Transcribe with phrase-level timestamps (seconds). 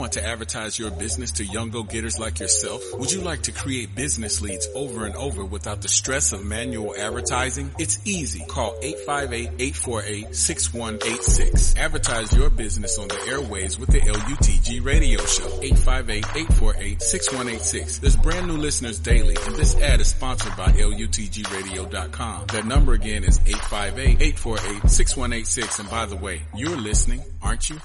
[0.00, 2.84] Want to advertise your business to young go-getters like yourself?
[3.00, 6.94] Would you like to create business leads over and over without the stress of manual
[6.96, 7.72] advertising?
[7.80, 8.44] It's easy.
[8.46, 11.76] Call 858-848-6186.
[11.76, 15.48] Advertise your business on the airways with the LUTG radio show.
[15.62, 17.98] 858-848-6186.
[17.98, 22.46] There's brand new listeners daily and this ad is sponsored by LUTGradio.com.
[22.52, 27.80] That number again is 858-848-6186 and by the way, you're listening, aren't you?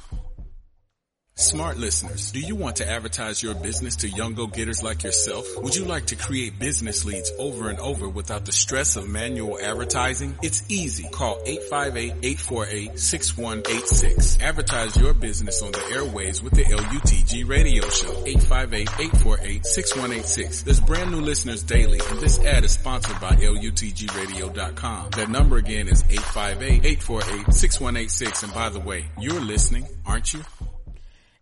[1.36, 5.47] Smart listeners, do you want to advertise your business to young go-getters like yourself?
[5.57, 9.57] Would you like to create business leads over and over without the stress of manual
[9.60, 10.38] advertising?
[10.43, 11.07] It's easy.
[11.11, 11.39] Call
[11.71, 14.43] 858-848-6186.
[14.43, 18.13] Advertise your business on the airways with the LUTG radio show.
[18.25, 20.65] 858-848-6186.
[20.65, 25.10] There's brand new listeners daily and this ad is sponsored by LUTGradio.com.
[25.15, 30.41] That number again is 858-848-6186 and by the way, you're listening, aren't you?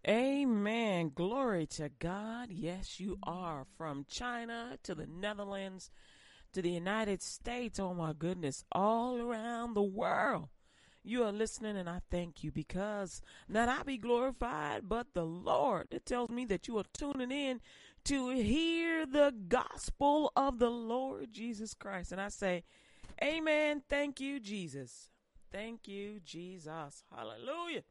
[0.08, 1.12] Amen.
[1.14, 2.50] Glory to God.
[2.50, 3.66] Yes, you are.
[3.77, 5.91] From China to the Netherlands
[6.54, 7.80] to the United States.
[7.80, 8.63] Oh my goodness.
[8.72, 10.49] All around the world.
[11.04, 15.88] You are listening and I thank you because not I be glorified, but the Lord.
[15.91, 17.60] It tells me that you are tuning in
[18.05, 22.12] to hear the gospel of the Lord Jesus Christ.
[22.12, 22.63] And I say,
[23.24, 23.84] Amen.
[23.88, 25.10] Thank you, Jesus.
[25.52, 27.04] Thank you, Jesus.
[27.16, 27.84] Hallelujah.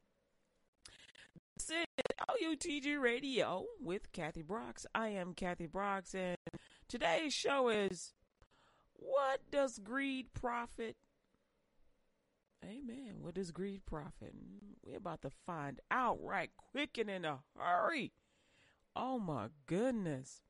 [1.71, 4.87] This is LUTG Radio with Kathy Brooks.
[4.93, 6.37] I am Kathy Brooks, and
[6.89, 8.13] today's show is
[8.95, 10.97] What Does Greed Profit?
[12.65, 13.19] Amen.
[13.21, 14.35] What does greed profit?
[14.85, 18.15] We're about to find out right quick and in a hurry.
[18.97, 20.41] Oh my goodness.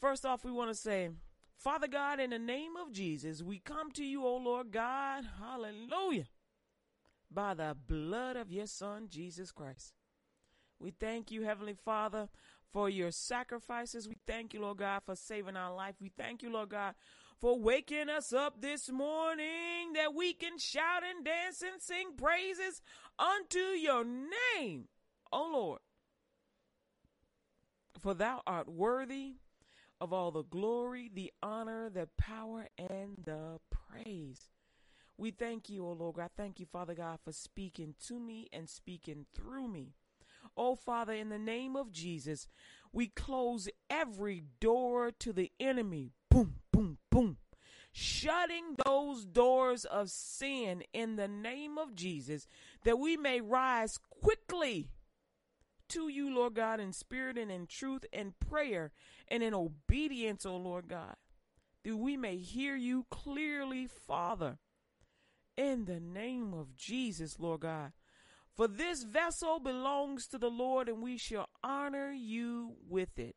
[0.00, 1.10] First off, we want to say,
[1.58, 5.24] Father God, in the name of Jesus, we come to you, O Lord God.
[5.38, 6.28] Hallelujah.
[7.30, 9.92] By the blood of your Son, Jesus Christ.
[10.82, 12.28] We thank you, Heavenly Father,
[12.72, 14.08] for your sacrifices.
[14.08, 15.94] We thank you, Lord God, for saving our life.
[16.00, 16.94] We thank you, Lord God,
[17.40, 22.82] for waking us up this morning that we can shout and dance and sing praises
[23.18, 24.88] unto your name,
[25.32, 25.80] O Lord.
[28.00, 29.36] For thou art worthy
[30.00, 34.50] of all the glory, the honor, the power, and the praise.
[35.16, 36.30] We thank you, O Lord God.
[36.36, 39.94] Thank you, Father God, for speaking to me and speaking through me.
[40.56, 42.46] Oh, Father, in the name of Jesus,
[42.92, 46.12] we close every door to the enemy.
[46.30, 47.38] Boom, boom, boom.
[47.92, 52.46] Shutting those doors of sin in the name of Jesus,
[52.84, 54.90] that we may rise quickly
[55.88, 58.92] to you, Lord God, in spirit and in truth and prayer
[59.28, 61.16] and in obedience, O Lord God,
[61.84, 64.58] that we may hear you clearly, Father.
[65.54, 67.92] In the name of Jesus, Lord God.
[68.56, 73.36] For this vessel belongs to the Lord, and we shall honor you with it.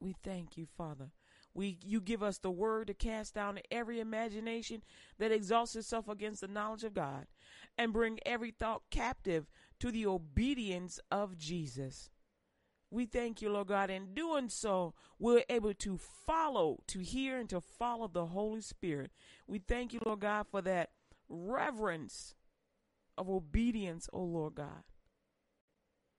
[0.00, 1.10] We thank you, Father.
[1.52, 4.84] We you give us the word to cast down every imagination
[5.18, 7.26] that exalts itself against the knowledge of God,
[7.76, 9.48] and bring every thought captive
[9.80, 12.08] to the obedience of Jesus.
[12.92, 13.90] We thank you, Lord God.
[13.90, 19.10] In doing so, we're able to follow, to hear, and to follow the Holy Spirit.
[19.46, 20.90] We thank you, Lord God, for that
[21.28, 22.34] reverence
[23.20, 24.82] of obedience, O Lord God.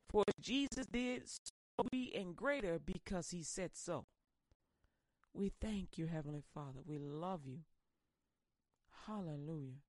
[0.08, 4.06] For Jesus did, so we and greater because he said so.
[5.34, 6.80] We thank you, Heavenly Father.
[6.86, 7.60] We love you.
[9.08, 9.80] Hallelujah.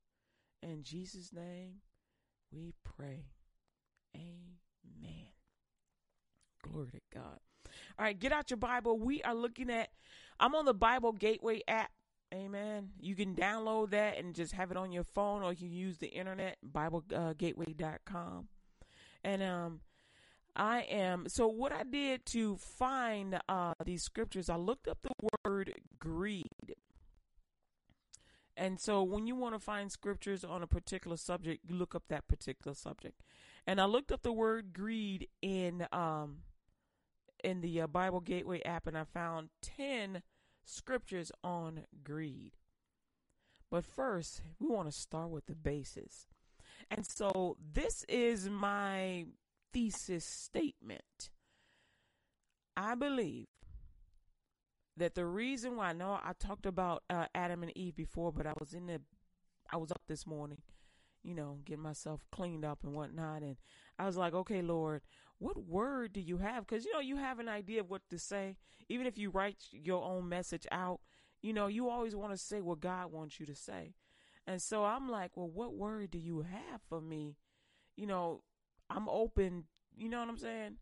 [0.62, 1.83] In Jesus' name
[2.50, 3.27] we pray.
[4.17, 5.29] Amen.
[6.62, 7.41] Glory to God.
[7.99, 8.99] All right, get out your Bible.
[8.99, 9.91] We are looking at,
[10.41, 11.91] I'm on the Bible Gateway app.
[12.32, 12.91] Amen.
[12.98, 16.09] You can download that and just have it on your phone, or you use the
[16.09, 18.48] internet, BibleGateway.com.
[19.22, 19.81] And um,
[20.56, 24.48] I am so what I did to find uh, these scriptures.
[24.48, 26.76] I looked up the word greed,
[28.56, 32.04] and so when you want to find scriptures on a particular subject, you look up
[32.09, 33.22] that particular subject.
[33.66, 36.38] And I looked up the word greed in um
[37.44, 40.23] in the uh, Bible Gateway app, and I found ten
[40.64, 42.53] scriptures on greed.
[43.70, 46.26] But first, we want to start with the basis.
[46.91, 49.26] And so this is my
[49.73, 51.31] thesis statement.
[52.76, 53.47] I believe
[54.97, 58.47] that the reason why I know I talked about uh, Adam and Eve before, but
[58.47, 59.00] I was in the,
[59.70, 60.59] I was up this morning,
[61.23, 63.56] you know, getting myself cleaned up and whatnot, and
[63.99, 65.03] I was like, okay, Lord,
[65.43, 66.67] what word do you have?
[66.67, 68.56] Because you know you have an idea of what to say,
[68.89, 71.00] even if you write your own message out.
[71.43, 73.94] You know, you always want to say what God wants you to say.
[74.47, 77.37] And so I'm like, well, what word do you have for me?
[77.97, 78.43] You know,
[78.89, 79.65] I'm open
[79.97, 80.77] you know what I'm saying?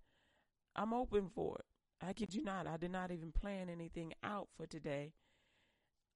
[0.77, 2.07] I'm open for it.
[2.07, 2.67] I kid you not.
[2.67, 5.13] I did not even plan anything out for today.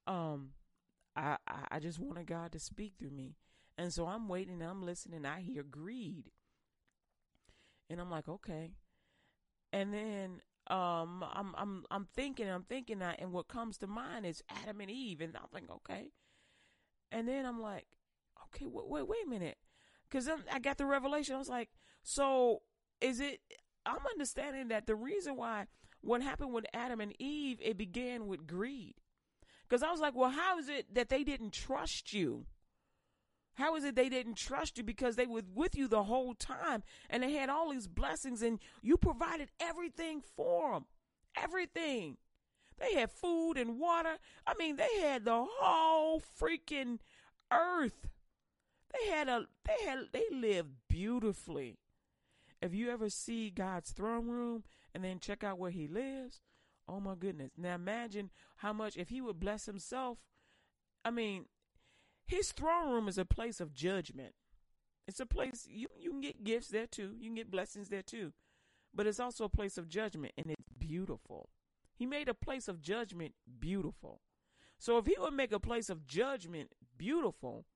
[0.07, 0.51] Um,
[1.17, 1.37] I
[1.71, 3.37] I, just wanted God to speak through me,
[3.79, 4.63] and so I'm waiting.
[4.63, 5.25] I'm listening.
[5.25, 6.31] I hear greed,
[7.91, 8.73] and I'm like, okay.
[9.73, 14.27] And then um, I'm I'm I'm thinking, I'm thinking that, and what comes to mind
[14.27, 16.11] is Adam and Eve, and I'm like, okay.
[17.13, 17.87] And then I'm like,
[18.47, 19.59] okay, wait, wait, wait a minute,
[20.09, 21.35] because then I got the revelation.
[21.35, 21.71] I was like,
[22.03, 22.63] so
[23.01, 23.41] is it?
[23.87, 25.67] I'm understanding that the reason why
[26.01, 28.95] what happened with Adam and Eve, it began with greed.
[29.69, 32.47] Because I was like, well, how is it that they didn't trust you?
[33.55, 36.83] How is it they didn't trust you because they were with you the whole time
[37.09, 40.87] and they had all these blessings and you provided everything for them?
[41.37, 42.17] Everything.
[42.79, 44.19] They had food and water.
[44.47, 46.99] I mean, they had the whole freaking
[47.53, 48.09] earth.
[48.93, 51.79] They had a they had they lived beautifully.
[52.61, 54.65] If you ever see God's throne room
[54.95, 56.41] and then check out where he lives,
[56.89, 57.53] oh my goodness.
[57.57, 60.19] Now imagine how much if he would bless himself.
[61.05, 61.47] I mean,
[62.27, 64.35] his throne room is a place of judgment.
[65.07, 67.13] It's a place you you can get gifts there too.
[67.19, 68.33] You can get blessings there too.
[68.95, 71.51] But it's also a place of judgment and it's beautiful.
[71.95, 74.21] He made a place of judgment beautiful.
[74.79, 77.67] So if he would make a place of judgment beautiful,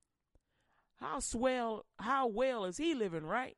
[0.97, 3.57] how swell how well is he living, right?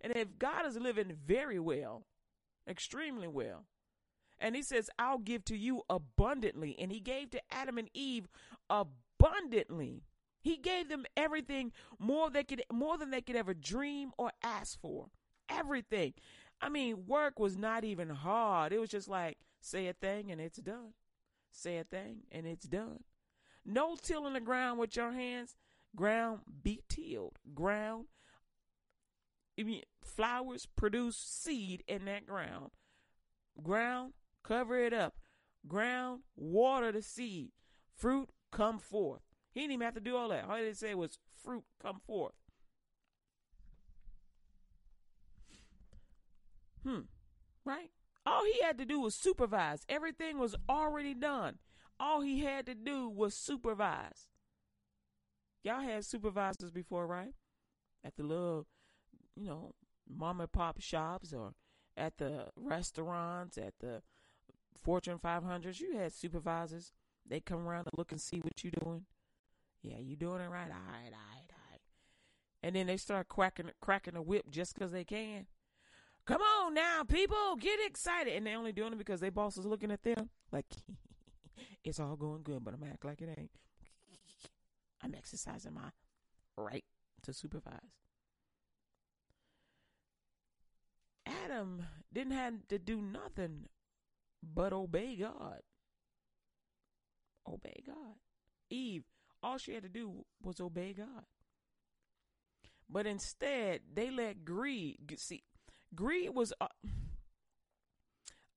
[0.00, 2.06] And if God is living very well,
[2.68, 3.64] extremely well,
[4.38, 6.76] and he says, I'll give to you abundantly.
[6.78, 8.28] And he gave to Adam and Eve
[8.68, 10.02] abundantly.
[10.46, 14.80] He gave them everything more they could more than they could ever dream or ask
[14.80, 15.08] for.
[15.48, 16.14] Everything.
[16.60, 18.72] I mean, work was not even hard.
[18.72, 20.92] It was just like say a thing and it's done.
[21.50, 23.02] Say a thing and it's done.
[23.64, 25.56] No tilling the ground with your hands.
[25.96, 27.40] Ground be tilled.
[27.52, 28.04] Ground
[29.58, 32.70] I mean, flowers produce seed in that ground.
[33.60, 34.12] Ground,
[34.44, 35.16] cover it up.
[35.66, 37.50] Ground, water the seed.
[37.96, 39.25] Fruit, come forth.
[39.56, 40.44] He didn't even have to do all that.
[40.46, 42.34] All he did say was fruit come forth.
[46.84, 47.00] Hmm.
[47.64, 47.90] Right?
[48.26, 49.86] All he had to do was supervise.
[49.88, 51.56] Everything was already done.
[51.98, 54.28] All he had to do was supervise.
[55.64, 57.32] Y'all had supervisors before, right?
[58.04, 58.66] At the little,
[59.36, 59.72] you know,
[60.06, 61.54] mom and pop shops or
[61.96, 64.02] at the restaurants, at the
[64.82, 66.92] Fortune 500s, you had supervisors.
[67.26, 69.06] They come around and look and see what you're doing.
[69.82, 70.68] Yeah, you doing it right.
[70.70, 71.80] All right, all right, all right.
[72.62, 75.46] And then they start cracking cracking the whip just because they can.
[76.26, 78.34] Come on now, people, get excited.
[78.34, 80.66] And they're only doing it because their boss is looking at them like
[81.84, 83.50] it's all going good, but I'm act like it ain't.
[85.02, 85.90] I'm exercising my
[86.56, 86.84] right
[87.22, 87.80] to supervise.
[91.26, 93.66] Adam didn't have to do nothing
[94.42, 95.60] but obey God.
[97.48, 98.16] Obey God.
[98.70, 99.04] Eve
[99.42, 101.24] all she had to do was obey God.
[102.88, 105.42] But instead, they let greed see.
[105.94, 106.52] Greed was.
[106.60, 106.68] Uh,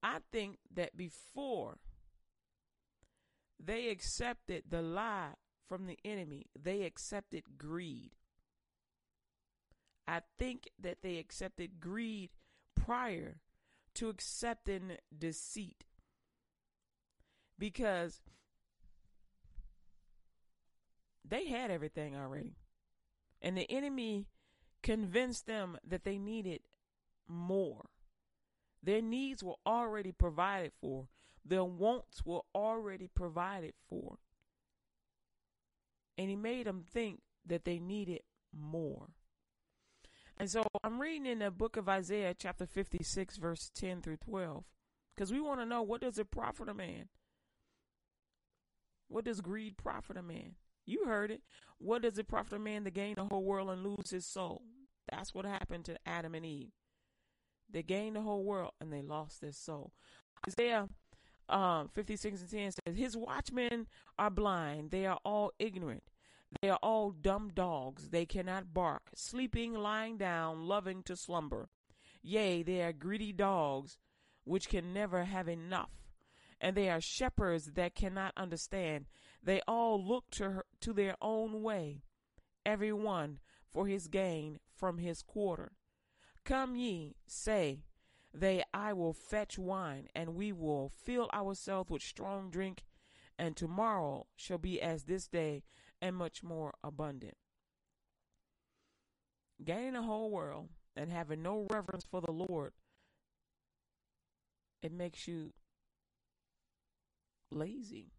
[0.02, 1.78] I think that before
[3.60, 5.34] they accepted the lie
[5.68, 8.12] from the enemy, they accepted greed.
[10.08, 12.30] I think that they accepted greed
[12.76, 13.38] prior
[13.96, 15.86] to accepting deceit.
[17.58, 18.22] Because
[21.28, 22.56] they had everything already.
[23.42, 24.28] And the enemy
[24.84, 26.62] convinced them that they needed
[27.28, 27.86] more.
[28.82, 31.08] Their needs were already provided for,
[31.46, 34.18] their wants were already provided for.
[36.18, 38.22] And he made them think that they needed
[38.54, 39.08] more.
[40.38, 44.64] And so I'm reading in the book of Isaiah, chapter 56, verse 10 through 12,
[45.16, 47.10] because we want to know what does it profit a man?
[49.10, 50.56] What does greed profit a man?
[50.86, 51.42] You heard it.
[51.78, 54.64] What does it profit a man to gain the whole world and lose his soul?
[55.12, 56.72] That's what happened to Adam and Eve.
[57.72, 59.94] They gained the whole world and they lost their soul.
[60.48, 60.90] Isaiah
[61.50, 64.92] um, 56 and 10 says, His watchmen are blind.
[64.92, 66.04] They are all ignorant.
[66.62, 68.10] They are all dumb dogs.
[68.10, 71.70] They cannot bark, sleeping, lying down, loving to slumber.
[72.22, 73.98] Yea, they are greedy dogs,
[74.44, 75.92] which can never have enough.
[76.60, 79.06] And they are shepherds that cannot understand.
[79.42, 82.04] They all look to her, to their own way,
[82.66, 83.40] every one
[83.72, 85.74] for his gain from his quarter.
[86.44, 87.84] Come ye, say
[88.34, 92.84] they, I will fetch wine, and we will fill ourselves with strong drink,
[93.38, 95.64] and tomorrow shall be as this day,
[96.02, 97.38] and much more abundant.
[99.64, 102.74] Gaining the whole world and having no reverence for the Lord,
[104.82, 105.54] it makes you
[107.52, 108.14] lazy,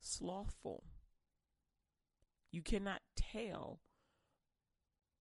[0.00, 0.84] slothful.
[2.50, 3.80] You cannot tell.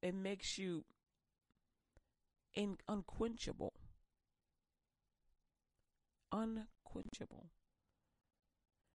[0.02, 0.86] It makes you
[2.56, 3.74] in, unquenchable.
[6.32, 7.48] Unquenchable.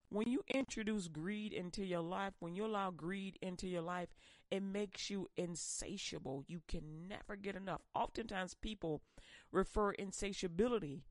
[0.08, 4.10] When you introduce greed into your life, when you allow greed into your life,
[4.50, 6.44] it makes you insatiable.
[6.46, 7.80] You can never get enough.
[7.94, 9.02] Oftentimes, people
[9.50, 11.02] refer insatiability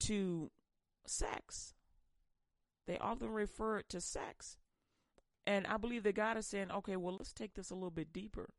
[0.00, 0.50] to
[1.06, 1.74] sex.
[2.86, 4.56] They often refer to sex.
[5.46, 8.12] And I believe that God is saying, okay, well, let's take this a little bit
[8.12, 8.50] deeper.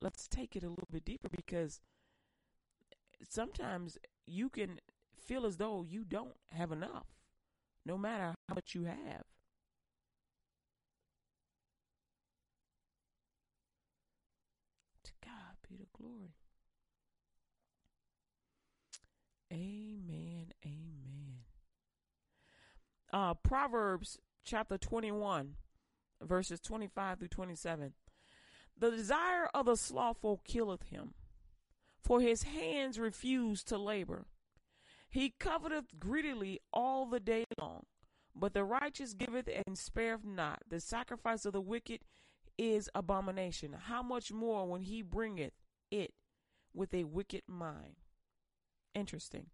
[0.00, 1.80] Let's take it a little bit deeper because
[3.28, 4.80] sometimes you can
[5.16, 7.06] feel as though you don't have enough,
[7.86, 9.24] no matter how much you have.
[15.04, 16.34] To God be the glory.
[19.52, 20.52] Amen.
[20.64, 21.44] Amen.
[23.14, 25.54] Uh, Proverbs chapter 21,
[26.20, 27.92] verses 25 through 27.
[28.76, 31.14] The desire of the slothful killeth him,
[32.02, 34.26] for his hands refuse to labor.
[35.08, 37.84] He coveteth greedily all the day long,
[38.34, 40.62] but the righteous giveth and spareth not.
[40.68, 42.00] The sacrifice of the wicked
[42.58, 43.76] is abomination.
[43.84, 45.52] How much more when he bringeth
[45.88, 46.14] it
[46.74, 47.94] with a wicked mind?
[48.92, 49.50] Interesting.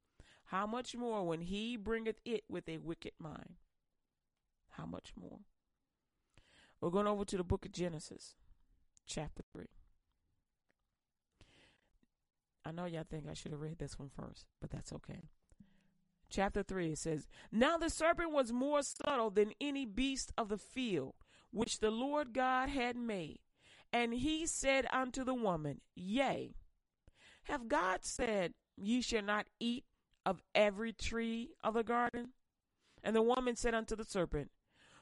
[0.50, 3.54] How much more when he bringeth it with a wicked mind?
[4.70, 5.38] How much more?
[6.80, 8.34] We're going over to the book of Genesis,
[9.06, 9.66] chapter 3.
[12.64, 15.22] I know y'all think I should have read this one first, but that's okay.
[16.30, 20.58] Chapter 3, it says, Now the serpent was more subtle than any beast of the
[20.58, 21.14] field
[21.52, 23.38] which the Lord God had made.
[23.92, 26.56] And he said unto the woman, Yea,
[27.44, 29.84] have God said, Ye shall not eat
[30.24, 32.30] of every tree of the garden?
[33.02, 34.50] And the woman said unto the serpent,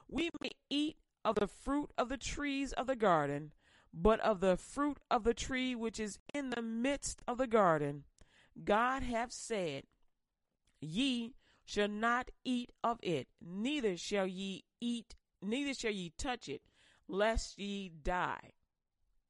[0.08, 3.52] We may eat of the fruit of the trees of the garden,
[3.92, 8.04] but of the fruit of the tree which is in the midst of the garden,
[8.64, 9.84] God hath said,
[10.80, 11.34] Ye
[11.64, 16.62] shall not eat of it, neither shall ye eat, neither shall ye touch it,
[17.08, 18.52] lest ye die.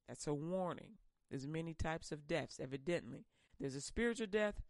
[0.07, 0.99] That's a warning.
[1.31, 3.27] There's many types of deaths, evidently.
[3.61, 4.63] There's a spiritual death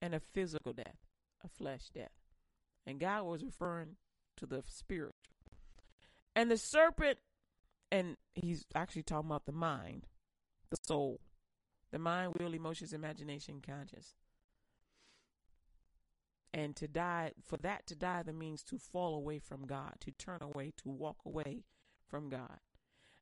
[0.00, 0.96] and a physical death,
[1.44, 2.10] a flesh death.
[2.86, 3.96] And God was referring
[4.36, 5.14] to the spiritual.
[6.34, 7.18] And the serpent,
[7.90, 10.06] and he's actually talking about the mind,
[10.70, 11.20] the soul,
[11.92, 14.14] the mind, will, emotions, imagination, conscience.
[16.52, 20.10] And to die, for that to die, that means to fall away from God, to
[20.12, 21.64] turn away, to walk away
[22.08, 22.60] from God.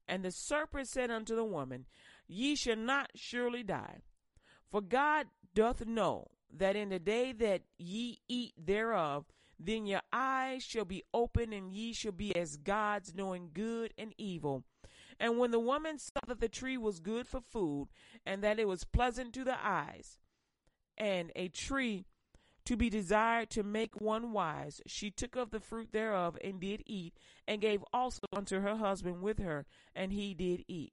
[0.06, 1.86] And the serpent said unto the woman,
[2.26, 4.00] Ye shall not surely die.
[4.70, 9.26] For God doth know that in the day that ye eat thereof,
[9.58, 14.14] then your eyes shall be open, and ye shall be as gods, knowing good and
[14.18, 14.64] evil.
[15.18, 17.88] And when the woman saw that the tree was good for food,
[18.26, 20.18] and that it was pleasant to the eyes,
[20.96, 22.06] and a tree
[22.64, 26.82] to be desired to make one wise, she took of the fruit thereof, and did
[26.86, 27.14] eat,
[27.46, 30.92] and gave also unto her husband with her, and he did eat.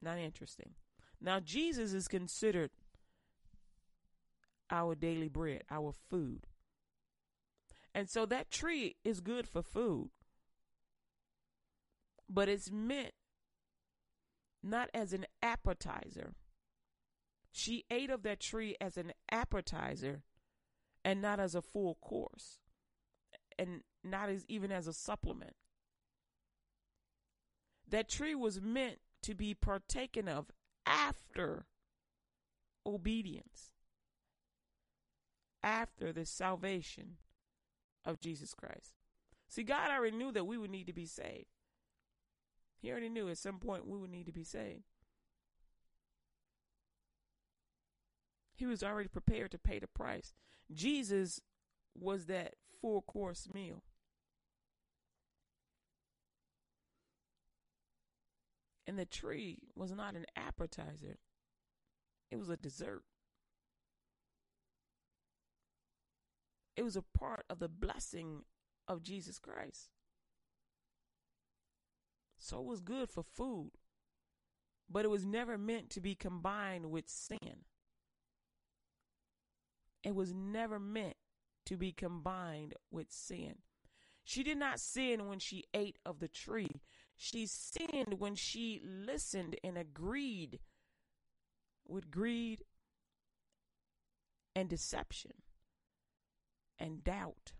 [0.00, 0.74] Not interesting.
[1.20, 2.70] Now, Jesus is considered
[4.72, 6.46] our daily bread, our food.
[7.94, 10.10] And so that tree is good for food,
[12.28, 13.12] but it's meant
[14.62, 16.32] not as an appetizer.
[17.50, 20.22] She ate of that tree as an appetizer
[21.04, 22.60] and not as a full course,
[23.58, 25.54] and not as even as a supplement.
[27.86, 30.50] That tree was meant to be partaken of
[30.86, 31.66] after
[32.86, 33.71] obedience,
[35.62, 37.16] after the salvation
[38.04, 38.94] of Jesus Christ.
[39.48, 41.46] See, God already knew that we would need to be saved.
[42.80, 44.84] He already knew at some point we would need to be saved.
[48.54, 50.34] He was already prepared to pay the price.
[50.72, 51.40] Jesus
[51.94, 53.82] was that four course meal.
[58.86, 61.18] And the tree was not an appetizer,
[62.30, 63.04] it was a dessert.
[66.76, 68.44] It was a part of the blessing
[68.88, 69.90] of Jesus Christ.
[72.38, 73.72] So it was good for food,
[74.90, 77.64] but it was never meant to be combined with sin.
[80.02, 81.16] It was never meant
[81.66, 83.58] to be combined with sin.
[84.24, 86.80] She did not sin when she ate of the tree.
[87.16, 90.58] She sinned when she listened and agreed
[91.86, 92.64] with greed
[94.56, 95.32] and deception
[96.82, 97.52] and doubt.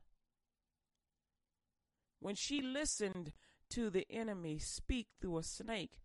[2.19, 3.33] When she listened
[3.71, 6.01] to the enemy speak through a snake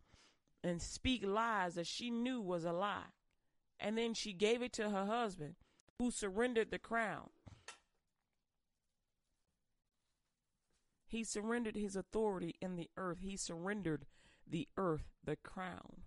[0.64, 3.12] and speak lies that she knew was a lie,
[3.80, 5.56] and then she gave it to her husband,
[5.98, 7.30] who surrendered the crown.
[11.08, 13.20] He surrendered his authority in the earth.
[13.22, 14.06] He surrendered
[14.48, 16.02] the earth, the crown,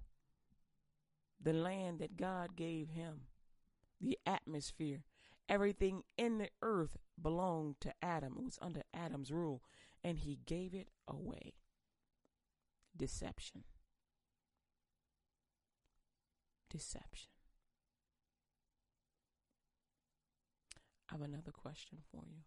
[1.43, 3.23] the land that God gave him,
[4.00, 5.05] the atmosphere.
[5.50, 8.37] Everything in the earth belonged to Adam.
[8.38, 9.62] It was under Adam's rule,
[10.04, 11.54] and he gave it away.
[12.97, 13.64] Deception.
[16.71, 17.33] Deception.
[21.11, 22.45] I have another question for you.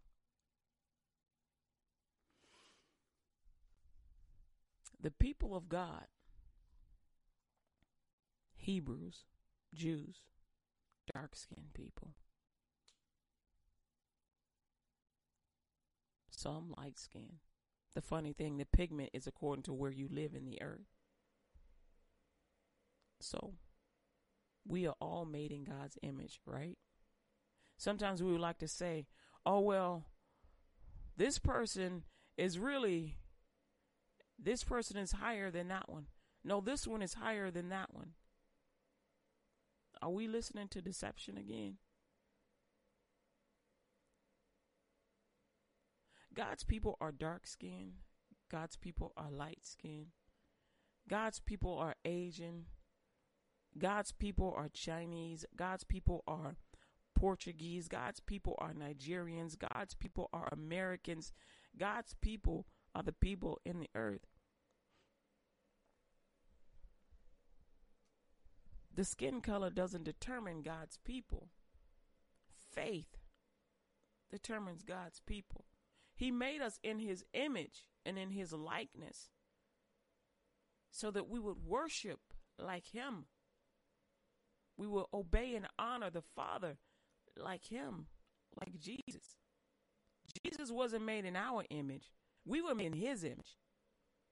[5.01, 6.05] The people of God,
[8.55, 9.25] Hebrews,
[9.73, 10.19] Jews,
[11.13, 12.13] dark skinned people,
[16.43, 17.39] some light skin.
[17.95, 20.89] The funny thing, the pigment is according to where you live in the earth.
[23.21, 23.53] So,
[24.67, 26.77] we are all made in God's image, right?
[27.77, 29.07] Sometimes we would like to say,
[29.45, 30.05] oh, well,
[31.15, 32.03] this person
[32.37, 33.17] is really,
[34.37, 36.07] this person is higher than that one.
[36.43, 38.11] No, this one is higher than that one.
[40.01, 41.77] Are we listening to deception again?
[46.35, 47.93] God's people are dark skinned.
[48.49, 50.07] God's people are light skinned.
[51.09, 52.65] God's people are Asian.
[53.77, 55.45] God's people are Chinese.
[55.55, 56.55] God's people are
[57.15, 57.87] Portuguese.
[57.87, 59.57] God's people are Nigerians.
[59.57, 61.31] God's people are Americans.
[61.77, 64.27] God's people are the people in the earth.
[68.95, 71.49] The skin color doesn't determine God's people.
[72.71, 73.17] Faith
[74.31, 75.65] determines God's people.
[76.23, 79.27] He made us in his image and in his likeness
[80.89, 82.21] so that we would worship
[82.57, 83.25] like him.
[84.77, 86.77] We will obey and honor the Father
[87.35, 88.05] like him,
[88.57, 89.35] like Jesus.
[90.45, 92.13] Jesus wasn't made in our image.
[92.45, 93.57] We were made in his image.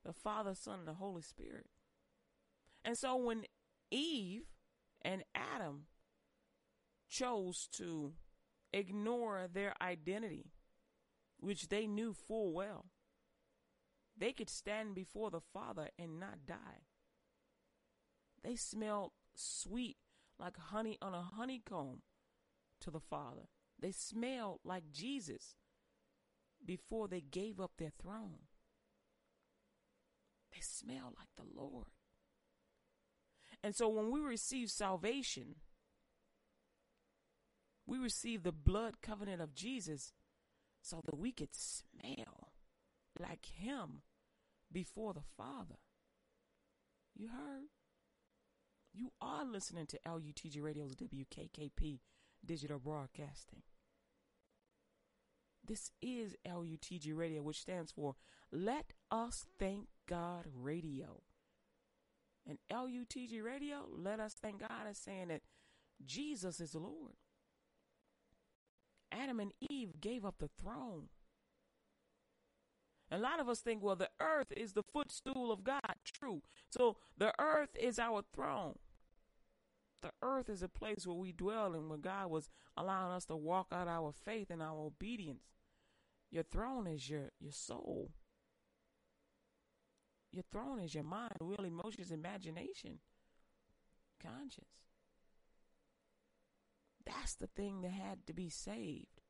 [0.05, 1.65] The Father, Son, and the Holy Spirit.
[2.85, 3.43] And so when
[3.91, 4.43] Eve
[5.01, 5.87] and Adam
[7.09, 8.13] chose to
[8.71, 10.53] ignore their identity,
[11.41, 12.85] which they knew full well,
[14.17, 16.85] they could stand before the Father and not die.
[18.43, 19.97] They smelled sweet
[20.39, 22.01] like honey on a honeycomb
[22.81, 23.49] to the Father.
[23.79, 25.55] They smelled like Jesus
[26.63, 28.45] before they gave up their throne.
[30.53, 31.87] They smelled like the Lord.
[33.63, 35.55] And so when we receive salvation,
[37.85, 40.13] we receive the blood covenant of Jesus
[40.81, 42.53] so that we could smell
[43.19, 44.01] like Him
[44.71, 45.79] before the Father.
[47.15, 47.69] You heard?
[48.93, 51.99] You are listening to LUTG Radio's WKKP
[52.45, 53.61] Digital Broadcasting.
[55.65, 58.15] This is LUTG Radio, which stands for
[58.51, 61.21] Let Us Thank God Radio.
[62.47, 65.41] And LUTG Radio, let us thank God is saying that
[66.03, 67.13] Jesus is the Lord.
[69.11, 71.09] Adam and Eve gave up the throne.
[73.11, 75.95] A lot of us think, well, the earth is the footstool of God.
[76.05, 76.41] True.
[76.69, 78.75] So the earth is our throne.
[80.01, 83.35] The earth is a place where we dwell and where God was allowing us to
[83.35, 85.43] walk out our faith and our obedience.
[86.31, 88.11] Your throne is your, your soul.
[90.31, 92.99] Your throne is your mind, will, emotions, imagination,
[94.23, 94.65] conscience.
[97.11, 99.21] That's the thing that had to be saved.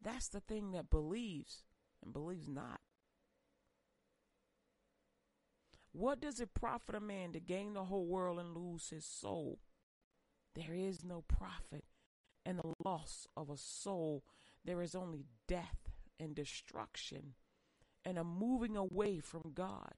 [0.00, 1.64] That's the thing that believes
[2.02, 2.80] and believes not.
[5.92, 9.58] What does it profit a man to gain the whole world and lose his soul?
[10.54, 11.84] There is no profit
[12.46, 14.22] in the loss of a soul.
[14.64, 17.34] There is only death and destruction
[18.04, 19.94] and a moving away from God.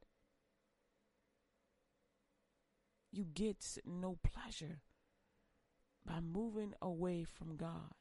[3.12, 4.81] You get no pleasure
[6.04, 7.94] by moving away from God.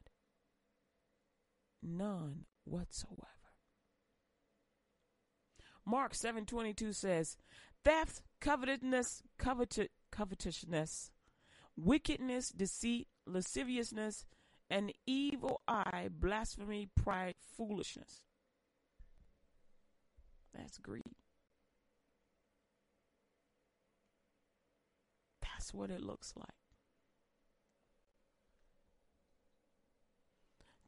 [1.81, 3.25] None whatsoever.
[5.85, 7.37] Mark 7:22 says,
[7.83, 11.11] "Theft, covetousness, covet- covetousness,
[11.75, 14.25] wickedness, deceit, lasciviousness,
[14.69, 18.25] an evil eye, blasphemy, pride, foolishness."
[20.53, 21.15] That's greed.
[25.41, 26.58] That's what it looks like.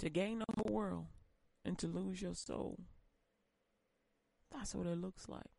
[0.02, 1.06] To gain the whole world
[1.64, 2.80] and to lose your soul.
[4.52, 5.52] That's what it looks like.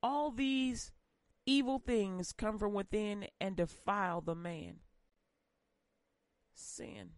[0.00, 0.92] All these
[1.44, 4.76] evil things come from within and defile the man.
[6.54, 7.10] Sin.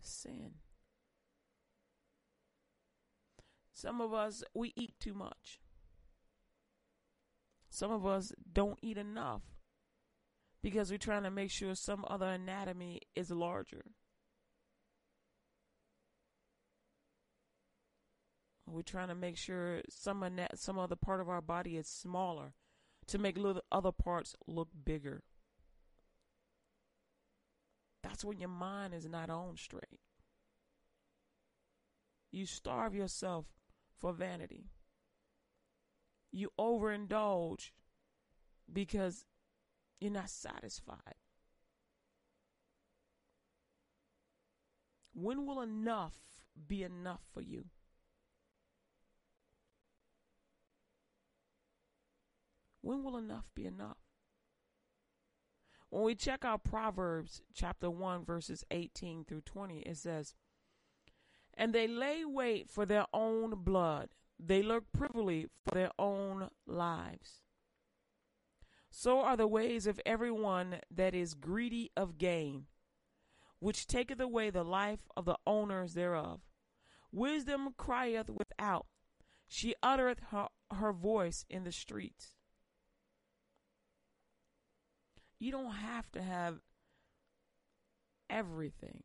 [0.00, 0.52] Sin.
[3.72, 5.58] Some of us, we eat too much.
[7.74, 9.42] Some of us don't eat enough
[10.62, 13.82] because we're trying to make sure some other anatomy is larger.
[18.64, 22.52] We're trying to make sure some some other part of our body is smaller
[23.08, 25.24] to make little other parts look bigger.
[28.04, 29.98] That's when your mind is not on straight.
[32.30, 33.46] You starve yourself
[33.98, 34.70] for vanity.
[36.36, 37.70] You overindulge
[38.72, 39.24] because
[40.00, 41.14] you're not satisfied.
[45.14, 46.16] When will enough
[46.66, 47.66] be enough for you?
[52.80, 53.98] When will enough be enough?
[55.88, 60.34] When we check out Proverbs chapter 1, verses 18 through 20, it says,
[61.56, 64.08] And they lay wait for their own blood,
[64.46, 67.42] they lurk privily for their own lives.
[68.90, 72.66] So are the ways of everyone that is greedy of gain,
[73.58, 76.40] which taketh away the life of the owners thereof.
[77.10, 78.86] Wisdom crieth without,
[79.48, 82.34] she uttereth her, her voice in the streets.
[85.38, 86.60] You don't have to have
[88.30, 89.02] everything.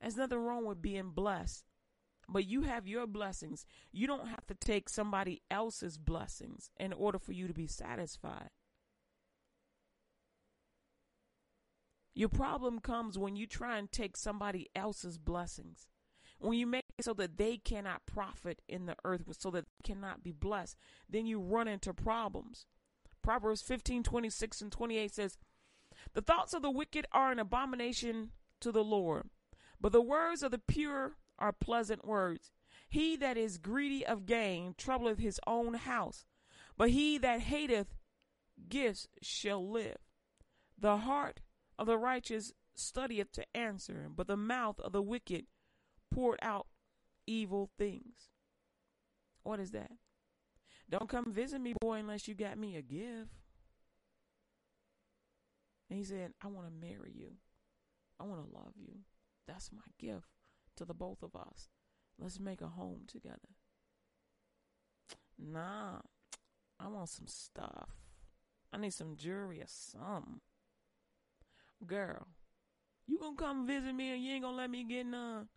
[0.00, 1.64] There's nothing wrong with being blessed,
[2.32, 3.66] but you have your blessings.
[3.92, 8.50] You don't have to take somebody else's blessings in order for you to be satisfied.
[12.14, 15.88] Your problem comes when you try and take somebody else's blessings.
[16.38, 19.94] When you make it so that they cannot profit in the earth, so that they
[19.94, 20.76] cannot be blessed,
[21.08, 22.66] then you run into problems.
[23.22, 25.38] Proverbs 15 26 and 28 says,
[26.14, 29.30] The thoughts of the wicked are an abomination to the Lord,
[29.80, 32.52] but the words of the pure are pleasant words.
[32.88, 36.24] He that is greedy of gain troubleth his own house,
[36.78, 37.88] but he that hateth
[38.68, 39.96] gifts shall live.
[40.78, 41.40] The heart
[41.78, 45.46] of the righteous studieth to answer, but the mouth of the wicked
[46.12, 46.68] poured out
[47.26, 48.30] evil things.
[49.42, 49.90] What is that?
[50.88, 53.32] Don't come visit me, boy, unless you got me a gift.
[55.90, 57.32] And he said, I want to marry you.
[58.20, 59.00] I want to love you.
[59.48, 60.28] That's my gift
[60.76, 61.68] to the both of us.
[62.18, 63.56] Let's make a home together.
[65.38, 66.00] Nah,
[66.78, 67.90] I want some stuff.
[68.72, 70.40] I need some jewelry or something.
[71.86, 72.28] Girl,
[73.06, 75.48] you gonna come visit me and you ain't gonna let me get none?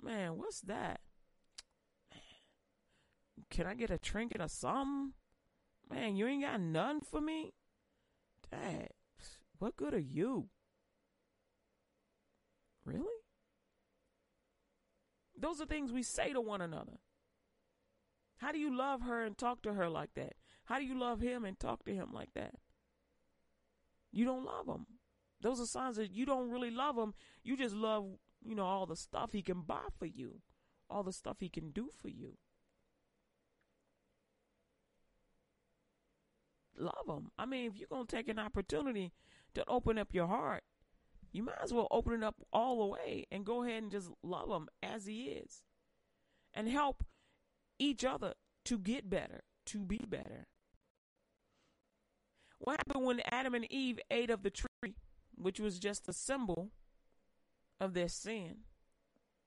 [0.00, 1.00] Man, what's that?
[3.50, 5.12] Can I get a trinket or something?
[5.90, 7.54] Man, you ain't got none for me?
[8.50, 8.90] Dad,
[9.58, 10.48] what good are you?
[12.84, 13.06] Really?
[15.38, 16.98] Those are things we say to one another.
[18.38, 20.34] How do you love her and talk to her like that?
[20.64, 22.54] How do you love him and talk to him like that?
[24.12, 24.86] You don't love him.
[25.40, 27.14] Those are signs that you don't really love him.
[27.42, 28.06] You just love,
[28.42, 30.40] you know, all the stuff he can buy for you,
[30.90, 32.38] all the stuff he can do for you.
[36.80, 37.30] love him.
[37.38, 39.12] I mean, if you're going to take an opportunity
[39.54, 40.62] to open up your heart,
[41.32, 44.10] you might as well open it up all the way and go ahead and just
[44.22, 45.62] love him as he is
[46.54, 47.04] and help
[47.78, 50.46] each other to get better, to be better.
[52.58, 54.96] What happened when Adam and Eve ate of the tree,
[55.36, 56.70] which was just a symbol
[57.80, 58.58] of their sin?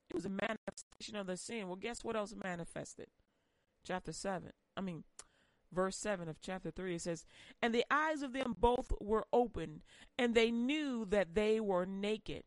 [0.09, 1.67] It was a manifestation of their sin.
[1.67, 3.07] Well, guess what else manifested?
[3.85, 4.51] Chapter 7.
[4.77, 5.03] I mean,
[5.73, 7.25] verse 7 of chapter 3 it says
[7.61, 9.81] and the eyes of them both were opened
[10.17, 12.43] and they knew that they were naked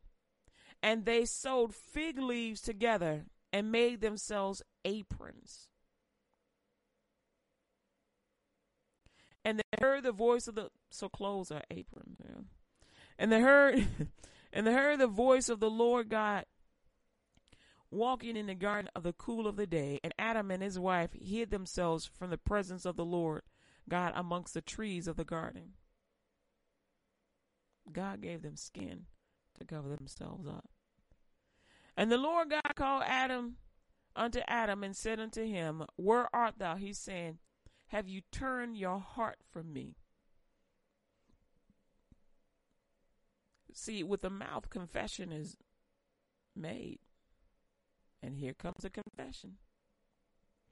[0.82, 5.68] and they sewed fig leaves together and made themselves aprons
[9.44, 12.42] and they heard the voice of the so clothes are aprons yeah.
[13.18, 13.86] and they heard
[14.52, 16.44] and they heard the voice of the lord god
[17.94, 21.10] walking in the garden of the cool of the day, and Adam and his wife
[21.12, 23.42] hid themselves from the presence of the Lord
[23.88, 25.74] God amongst the trees of the garden.
[27.92, 29.06] God gave them skin
[29.58, 30.68] to cover themselves up.
[31.96, 33.56] And the Lord God called Adam
[34.16, 36.76] unto Adam and said unto him, Where art thou?
[36.76, 37.38] He's saying,
[37.94, 39.94] have you turned your heart from me?
[43.72, 45.56] See, with the mouth, confession is
[46.56, 46.98] made.
[48.24, 49.58] And here comes a confession.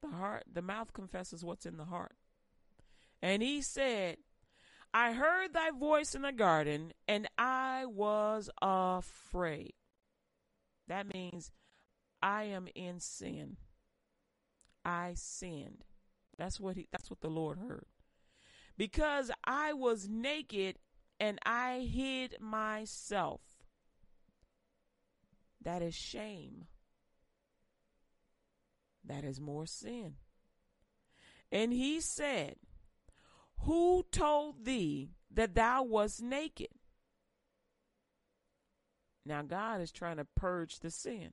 [0.01, 2.17] The heart, the mouth confesses what's in the heart.
[3.21, 4.17] And he said,
[4.95, 9.75] I heard thy voice in the garden, and I was afraid.
[10.88, 11.53] That means
[12.23, 13.59] I am in sin.
[14.85, 15.85] I sinned.
[16.38, 17.87] That's what he that's what the Lord heard.
[18.77, 20.79] Because I was naked
[21.21, 23.43] and I hid myself.
[25.62, 26.67] That is shame.
[29.05, 30.15] That is more sin.
[31.51, 32.57] And he said,
[33.61, 36.69] Who told thee that thou wast naked?
[39.25, 41.33] Now, God is trying to purge the sin.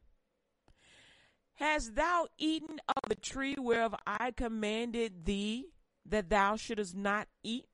[1.56, 5.70] Hast thou eaten of the tree whereof I commanded thee
[6.06, 7.66] that thou shouldest not eat?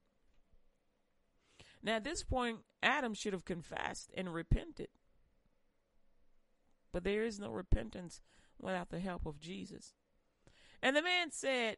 [1.83, 4.87] Now, at this point, Adam should have confessed and repented.
[6.91, 8.21] But there is no repentance
[8.59, 9.93] without the help of Jesus.
[10.81, 11.77] And the man said,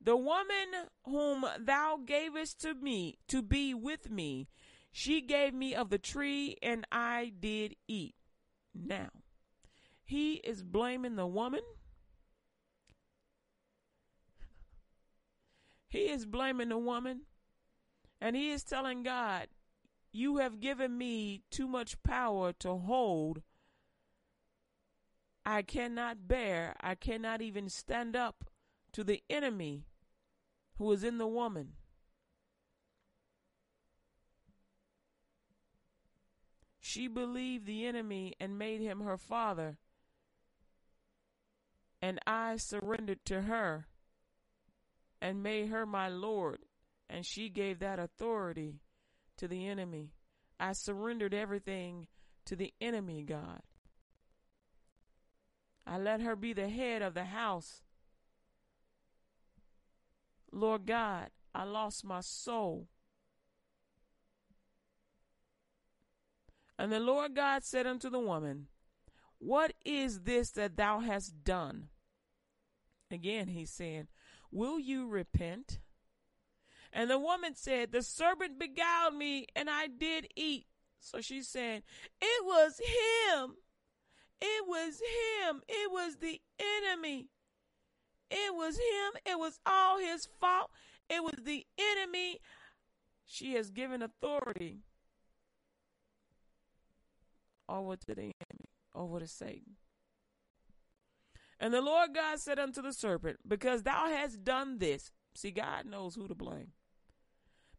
[0.00, 4.48] The woman whom thou gavest to me to be with me,
[4.92, 8.14] she gave me of the tree, and I did eat.
[8.74, 9.08] Now,
[10.04, 11.60] he is blaming the woman.
[15.88, 17.22] He is blaming the woman.
[18.20, 19.48] And he is telling God,
[20.12, 23.42] You have given me too much power to hold.
[25.48, 28.50] I cannot bear, I cannot even stand up
[28.90, 29.86] to the enemy
[30.76, 31.74] who is in the woman.
[36.80, 39.78] She believed the enemy and made him her father,
[42.02, 43.86] and I surrendered to her
[45.20, 46.58] and made her my Lord,
[47.08, 48.80] and she gave that authority
[49.36, 50.10] to the enemy.
[50.58, 52.08] I surrendered everything
[52.46, 53.62] to the enemy, God.
[55.86, 57.82] I let her be the head of the house.
[60.50, 62.88] Lord God, I lost my soul.
[66.78, 68.66] And the Lord God said unto the woman,
[69.38, 71.88] What is this that thou hast done?
[73.10, 74.08] Again, he's saying,
[74.50, 75.78] Will you repent?
[76.92, 80.66] And the woman said, The serpent beguiled me, and I did eat.
[81.00, 81.82] So she's saying,
[82.20, 83.56] It was him.
[84.40, 85.62] It was him.
[85.68, 87.28] It was the enemy.
[88.30, 89.20] It was him.
[89.24, 90.70] It was all his fault.
[91.08, 92.40] It was the enemy.
[93.24, 94.80] She has given authority
[97.68, 99.76] over to the enemy, over to Satan.
[101.58, 105.86] And the Lord God said unto the serpent, Because thou hast done this, see, God
[105.86, 106.72] knows who to blame.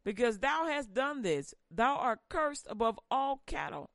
[0.03, 3.89] Because thou hast done this, thou art cursed above all cattle,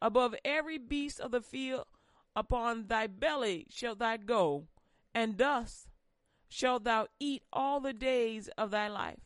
[0.00, 1.86] above every beast of the field,
[2.34, 4.66] upon thy belly shalt thou go,
[5.14, 5.88] and dust
[6.48, 9.20] shalt thou eat all the days of thy life.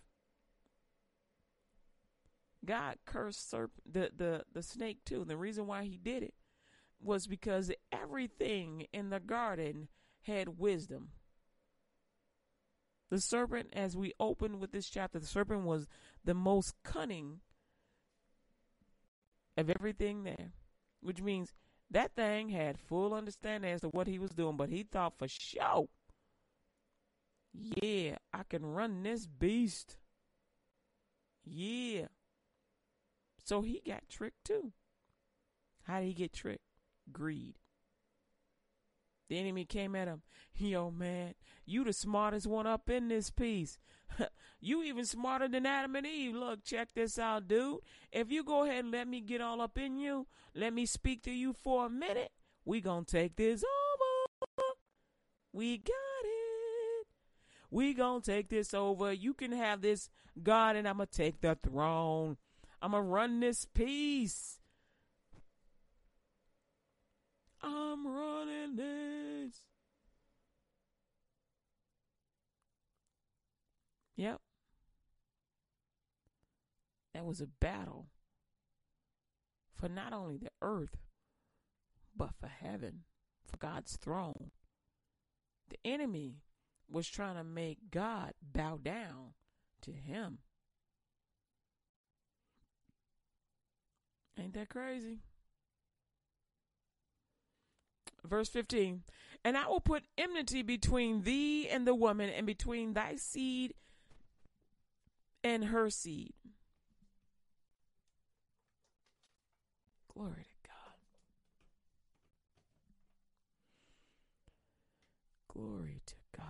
[2.65, 5.25] God cursed serp- the, the, the snake too.
[5.25, 6.35] The reason why he did it
[7.03, 9.89] was because everything in the garden
[10.23, 11.11] had wisdom.
[13.11, 15.89] The serpent, as we open with this chapter, the serpent was
[16.25, 17.41] the most cunning
[19.57, 20.53] of everything there,
[21.01, 21.53] which means
[21.91, 25.29] that thing had full understanding as to what he was doing, but he thought for
[25.29, 25.89] sure,
[27.53, 29.97] yeah, I can run this beast.
[31.45, 32.07] Yeah.
[33.45, 34.73] So he got tricked too.
[35.85, 36.63] How did he get tricked?
[37.11, 37.57] Greed.
[39.31, 40.23] The enemy came at him.
[40.57, 43.79] Yo, man, you the smartest one up in this piece.
[44.61, 46.35] you even smarter than Adam and Eve.
[46.35, 47.79] Look, check this out, dude.
[48.11, 51.23] If you go ahead and let me get all up in you, let me speak
[51.23, 52.33] to you for a minute,
[52.65, 54.65] we gonna take this over.
[55.53, 57.07] We got it.
[57.71, 59.13] We gonna take this over.
[59.13, 60.11] You can have this
[60.43, 62.37] God and I'm gonna take the throne.
[62.83, 64.60] I'm gonna run this piece.
[67.63, 69.55] I'm running this.
[74.17, 74.41] Yep.
[77.15, 78.07] That was a battle
[79.75, 80.97] for not only the earth,
[82.15, 83.05] but for heaven,
[83.47, 84.51] for God's throne.
[85.71, 86.43] The enemy
[86.91, 89.35] was trying to make God bow down
[89.83, 90.39] to him.
[94.39, 95.21] Ain't that crazy?
[98.25, 99.03] Verse 15
[99.45, 103.75] And I will put enmity between thee and the woman, and between thy seed
[105.43, 106.35] and her seed.
[110.13, 110.99] Glory to God.
[115.49, 116.47] Glory to God.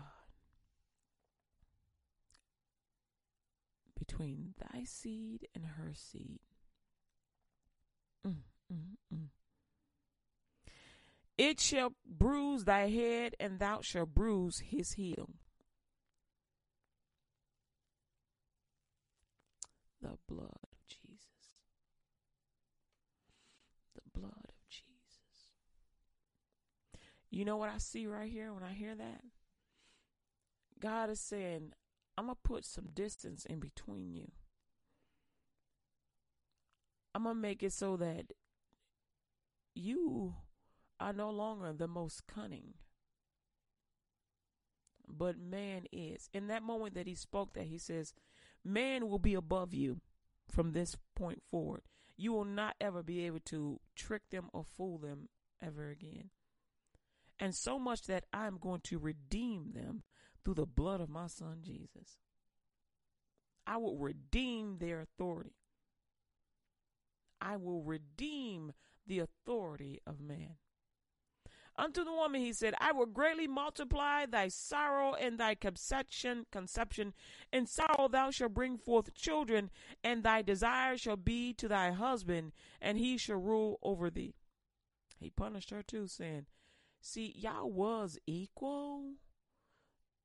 [3.99, 6.41] Between thy seed and her seed.
[8.27, 8.37] Mm,
[8.73, 9.29] mm, mm.
[11.41, 15.31] It shall bruise thy head, and thou shalt bruise his heel.
[20.03, 21.57] The blood of Jesus.
[23.95, 25.55] The blood of Jesus.
[27.31, 29.23] You know what I see right here when I hear that?
[30.79, 31.73] God is saying,
[32.19, 34.31] I'm going to put some distance in between you.
[37.15, 38.35] I'm going to make it so that
[39.75, 40.35] you
[41.01, 42.75] are no longer the most cunning,
[45.09, 46.29] but man is.
[46.33, 48.15] In that moment that he spoke that, he says,
[48.65, 50.01] Man will be above you
[50.51, 51.83] from this point forward.
[52.17, 55.29] You will not ever be able to trick them or fool them
[55.63, 56.31] ever again.
[57.39, 60.03] And so much that I'm going to redeem them
[60.45, 62.19] through the blood of my son Jesus.
[63.67, 65.55] I will redeem their authority.
[67.41, 68.73] I will redeem
[69.07, 70.57] the authority of man.
[71.81, 77.15] Unto the woman he said, I will greatly multiply thy sorrow and thy conception, conception.
[77.55, 79.71] In sorrow thou shalt bring forth children,
[80.05, 84.35] and thy desire shall be to thy husband, and he shall rule over thee.
[85.19, 86.45] He punished her too, saying,
[87.01, 89.15] See, y'all was equal.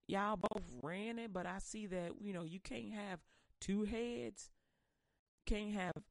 [0.07, 3.21] Y'all both ran it, but I see that, you know, you can't have
[3.61, 4.51] two heads.
[5.45, 6.03] Can't have,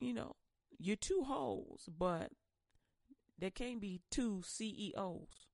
[0.00, 0.34] you know,
[0.76, 2.32] you're two holes, but
[3.38, 5.48] there can't be two CEOs.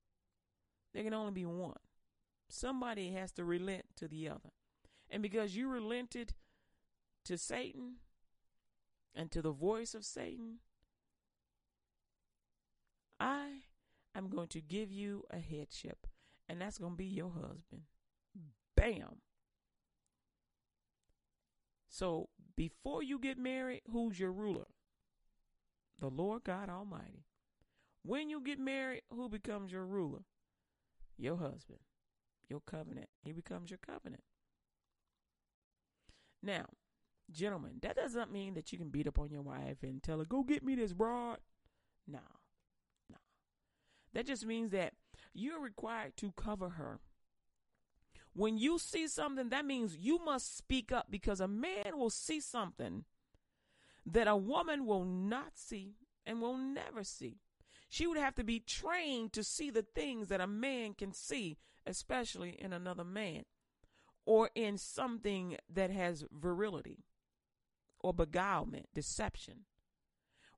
[0.95, 1.79] There can only be one.
[2.49, 4.51] Somebody has to relent to the other.
[5.11, 6.35] And because you relented
[7.25, 7.97] to Satan
[9.15, 10.59] and to the voice of Satan,
[13.19, 13.63] I
[14.15, 16.07] am going to give you a headship,
[16.49, 17.83] and that's going to be your husband.
[18.75, 19.21] Bam.
[21.89, 24.67] So before you get married, who's your ruler?
[26.01, 27.27] The Lord God Almighty.
[28.05, 30.23] When you get married, who becomes your ruler?
[31.17, 31.79] Your husband,
[32.49, 33.09] your covenant.
[33.23, 34.25] He becomes your covenant.
[36.43, 36.67] Now,
[37.31, 40.25] gentlemen, that doesn't mean that you can beat up on your wife and tell her,
[40.25, 41.39] go get me this broad.
[42.09, 42.19] No,
[43.09, 43.17] no.
[44.13, 44.95] That just means that
[45.33, 46.99] you're required to cover her.
[48.35, 52.41] When you see something, that means you must speak up because a man will see
[52.41, 53.05] something
[54.07, 55.95] that a woman will not see
[56.27, 57.42] and will never see.
[57.93, 61.59] She would have to be trained to see the things that a man can see,
[61.85, 63.45] especially in another man
[64.25, 67.05] or in something that has virility
[68.01, 69.67] or beguilement, deception.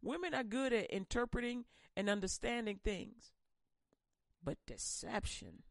[0.01, 1.65] Women are good at interpreting
[1.97, 3.33] and understanding things,
[4.41, 5.65] but deception,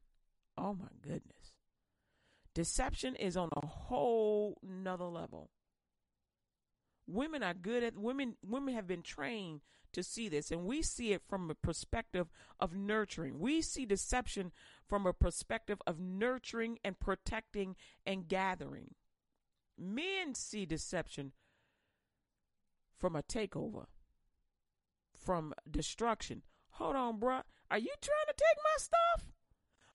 [0.57, 1.53] oh my goodness.
[2.53, 5.49] Deception is on a whole nother level.
[7.07, 9.61] Women are good at women women have been trained
[9.93, 10.51] to see this.
[10.51, 12.27] And we see it from a perspective
[12.59, 13.39] of nurturing.
[13.39, 14.51] We see deception
[14.87, 17.75] from a perspective of nurturing and protecting
[18.05, 18.95] and gathering.
[19.77, 21.31] Men see deception
[22.97, 23.85] from a takeover,
[25.13, 26.43] from destruction.
[26.71, 27.43] Hold on, bruh.
[27.71, 29.31] Are you trying to take my stuff?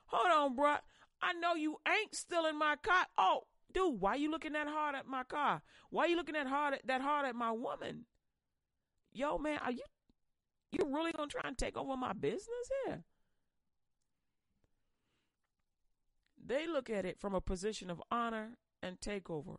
[0.07, 0.81] Hold on, bruh.
[1.21, 3.07] I know you ain't stealing my car.
[3.17, 5.63] Oh, dude, why you looking that hard at my car?
[5.91, 8.05] Why you looking that hard at that hard at my woman?
[9.12, 9.83] Yo, man, are you
[10.71, 13.05] you really gonna try and take over my business here?
[16.44, 19.57] They look at it from a position of honor and takeover.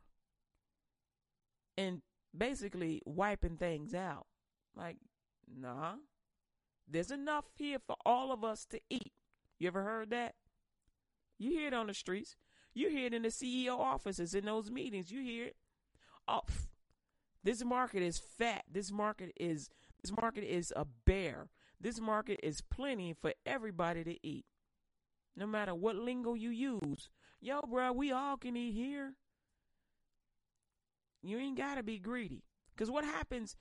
[1.78, 2.02] And
[2.36, 4.28] basically wiping things out.
[4.76, 4.98] Like,
[5.48, 5.96] nah.
[6.88, 9.14] There's enough here for all of us to eat.
[9.60, 10.36] You ever heard that?
[11.38, 12.36] You hear it on the streets.
[12.74, 15.12] You hear it in the CEO offices, in those meetings.
[15.12, 15.56] You hear it.
[16.28, 16.42] Oh,
[17.44, 18.64] this market is fat.
[18.72, 19.70] This market is
[20.02, 21.50] this market is a bear.
[21.80, 24.46] This market is plenty for everybody to eat.
[25.36, 27.10] No matter what lingo you use.
[27.40, 29.14] Yo, bro, we all can eat here.
[31.22, 32.44] You ain't got to be greedy.
[32.76, 33.56] Because what happens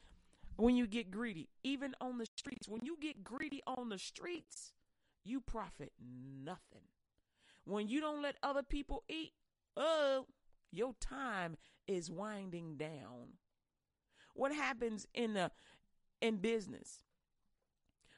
[0.57, 1.49] when you get greedy?
[1.63, 2.69] Even on the streets.
[2.69, 4.73] When you get greedy on the streets,
[5.25, 6.89] you profit nothing.
[7.65, 9.33] When you don't let other people eat,
[9.77, 10.27] oh,
[10.73, 11.57] your time
[11.87, 13.35] is winding down.
[14.39, 15.51] What happens in the
[16.23, 17.01] in business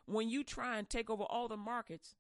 [0.05, 2.15] when you try and take over all the markets,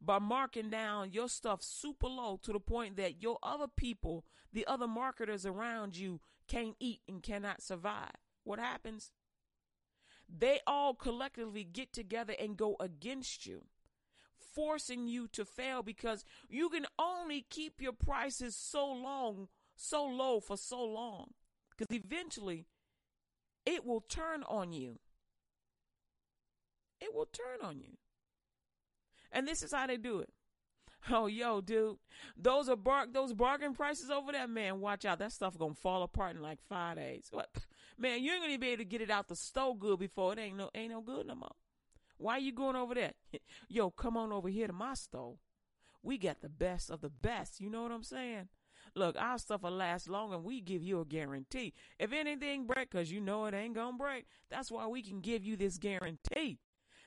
[0.00, 4.64] by marking down your stuff super low to the point that your other people, the
[4.68, 8.14] other marketers around you, can't eat and cannot survive.
[8.44, 9.10] What happens?
[10.28, 13.64] They all collectively get together and go against you,
[14.54, 20.38] forcing you to fail because you can only keep your prices so long, so low
[20.38, 21.32] for so long.
[21.76, 22.66] Because eventually
[23.66, 24.98] it will turn on you.
[27.00, 27.96] It will turn on you.
[29.32, 30.30] And this is how they do it.
[31.10, 31.96] Oh, yo, dude,
[32.36, 34.80] those are bar- those bargain prices over there, man.
[34.80, 37.28] Watch out, that stuff gonna fall apart in like five days.
[37.30, 37.48] What,
[37.98, 38.22] man?
[38.22, 40.58] You ain't gonna be able to get it out the stove good before it ain't
[40.58, 41.54] no ain't no good no more.
[42.18, 43.12] Why you going over there?
[43.70, 45.38] Yo, come on over here to my stove.
[46.02, 47.60] We got the best of the best.
[47.60, 48.48] You know what I'm saying?
[48.94, 51.74] Look, our stuff will last long and we give you a guarantee.
[51.98, 55.44] If anything break, cause you know it ain't gonna break, that's why we can give
[55.44, 56.58] you this guarantee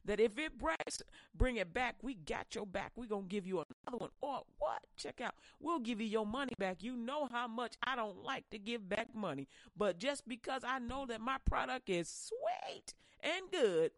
[0.05, 1.01] that if it breaks,
[1.33, 1.95] bring it back.
[2.01, 2.91] We got your back.
[2.95, 4.09] we going to give you another one.
[4.21, 4.79] Or what?
[4.97, 5.35] Check out.
[5.59, 6.83] We'll give you your money back.
[6.83, 9.47] You know how much I don't like to give back money.
[9.77, 13.91] But just because I know that my product is sweet and good,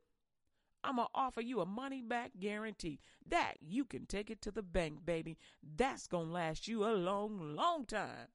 [0.86, 3.00] I'm going to offer you a money back guarantee.
[3.28, 5.38] That you can take it to the bank, baby.
[5.64, 8.28] That's going to last you a long, long time.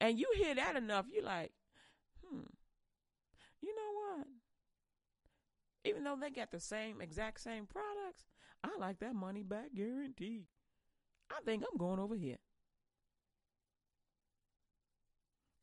[0.00, 1.50] And you hear that enough, you're like,
[2.24, 2.42] hmm,
[3.60, 4.26] you know what?
[5.84, 8.24] Even though they got the same exact same products,
[8.62, 10.46] I like that money back guarantee.
[11.30, 12.38] I think I'm going over here.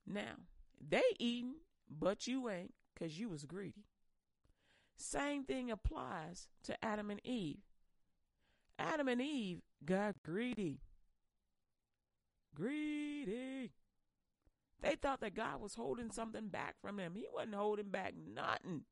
[0.06, 0.36] Now,
[0.86, 1.56] they eating,
[1.90, 3.86] but you ain't because you was greedy.
[4.98, 7.60] Same thing applies to Adam and Eve.
[8.80, 10.82] Adam and Eve got greedy.
[12.56, 13.72] Greedy.
[14.82, 17.14] They thought that God was holding something back from them.
[17.16, 18.84] He wasn't holding back nothing.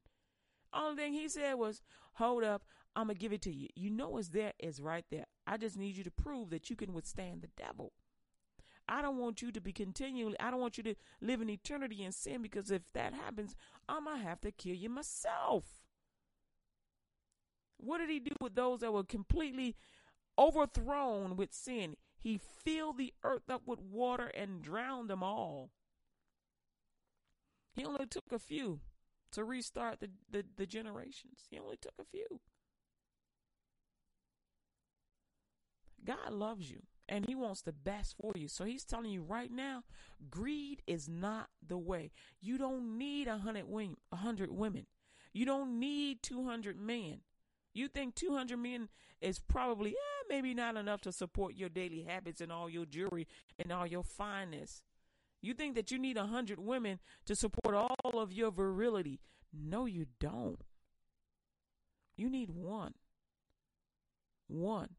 [0.73, 1.81] Only thing he said was,
[2.13, 2.63] Hold up,
[2.95, 3.67] I'm going to give it to you.
[3.75, 5.25] You know what's there is right there.
[5.45, 7.93] I just need you to prove that you can withstand the devil.
[8.87, 12.03] I don't want you to be continually, I don't want you to live in eternity
[12.03, 13.55] in sin because if that happens,
[13.89, 15.84] I'm going to have to kill you myself.
[17.77, 19.75] What did he do with those that were completely
[20.37, 21.95] overthrown with sin?
[22.17, 25.69] He filled the earth up with water and drowned them all.
[27.75, 28.79] He only took a few
[29.31, 31.41] to restart the, the, the generations.
[31.49, 32.39] He only took a few.
[36.03, 38.47] God loves you and he wants the best for you.
[38.47, 39.83] So he's telling you right now,
[40.29, 42.11] greed is not the way.
[42.41, 44.87] You don't need a hundred women.
[45.33, 47.19] You don't need 200 men.
[47.75, 48.87] You think 200 men
[49.19, 53.27] is probably, eh, maybe not enough to support your daily habits and all your jewelry
[53.59, 54.81] and all your fineness.
[55.41, 59.19] You think that you need a hundred women to support all of your virility.
[59.53, 60.61] No, you don't.
[62.15, 62.93] You need one.
[64.47, 64.95] One.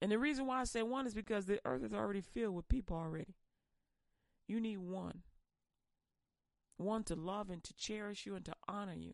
[0.00, 2.70] And the reason why I say one is because the earth is already filled with
[2.70, 3.36] people already.
[4.46, 5.22] You need one.
[6.78, 9.12] One to love and to cherish you and to honor you.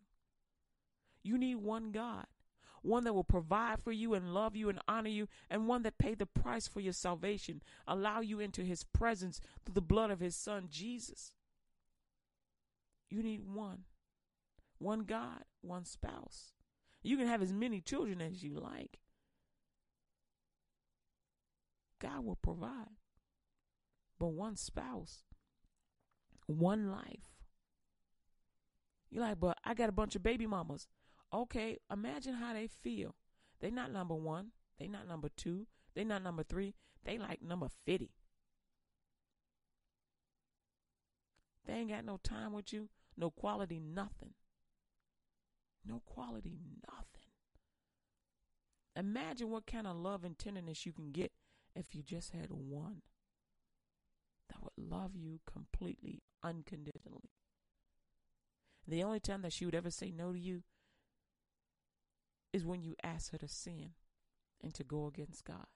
[1.24, 2.26] You need one God
[2.85, 5.99] one that will provide for you and love you and honor you, and one that
[5.99, 10.20] paid the price for your salvation, allow you into his presence through the blood of
[10.20, 11.32] his son, Jesus.
[13.09, 13.85] You need one.
[14.78, 16.53] One God, one spouse.
[17.03, 18.99] You can have as many children as you like.
[22.01, 22.99] God will provide.
[24.18, 25.24] But one spouse,
[26.47, 27.30] one life.
[29.11, 30.87] You're like, but I got a bunch of baby mamas.
[31.35, 33.16] Okay, imagine how they feel.
[33.61, 34.53] They not number one.
[34.78, 35.66] They not number two.
[35.95, 36.74] They not number three.
[37.05, 38.11] They like number 50.
[41.66, 42.89] They ain't got no time with you.
[43.16, 44.35] No quality, nothing.
[45.85, 46.57] No quality,
[46.89, 47.30] nothing.
[48.97, 51.32] Imagine what kind of love and tenderness you can get
[51.74, 53.03] if you just had one
[54.49, 57.30] that would love you completely, unconditionally.
[58.87, 60.62] The only time that she would ever say no to you
[62.55, 63.90] is when you ask her to sin
[64.62, 65.66] and to go against God.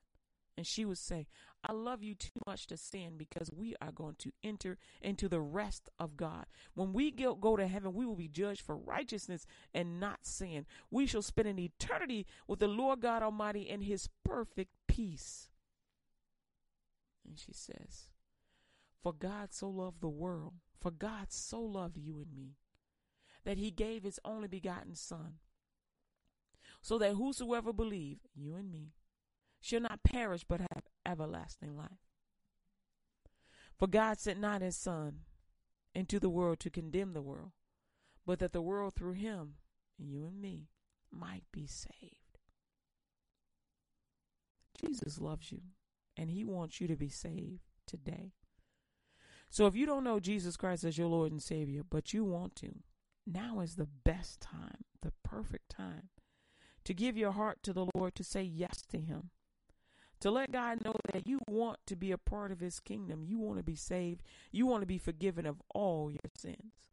[0.57, 1.26] And she would say,
[1.64, 5.41] I love you too much to sin because we are going to enter into the
[5.41, 6.47] rest of God.
[6.74, 10.66] When we go, to heaven, we will be judged for righteousness and not sin.
[10.91, 15.49] We shall spend an eternity with the Lord God Almighty in his perfect peace.
[17.29, 18.09] And she says,
[19.03, 22.57] For God so loved the world, for God so loved you and me,
[23.45, 25.35] that he gave his only begotten Son
[26.89, 28.95] so that whosoever believe, you and me,
[29.61, 32.09] shall not perish but have everlasting life.
[33.78, 35.18] For God sent not his Son
[35.95, 37.51] into the world to condemn the world,
[38.24, 39.57] but that the world through him,
[39.99, 40.70] you and me,
[41.12, 42.39] might be saved.
[44.80, 45.61] Jesus loves you
[46.16, 48.32] and he wants you to be saved today.
[49.51, 52.57] So if you don't know Jesus Christ as your Lord and Savior, but you want
[52.57, 52.76] to,
[53.26, 56.09] now is the best time, the perfect time
[56.89, 59.28] to give your heart to the Lord, to say yes to him.
[60.20, 63.22] To let God know that you want to be a part of his kingdom.
[63.22, 64.22] You want to be saved.
[64.53, 66.89] You want to be forgiven of all your sins.